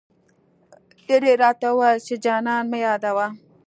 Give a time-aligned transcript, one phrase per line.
[1.07, 3.27] نن يې راته وويل، چي جانان مه يادوه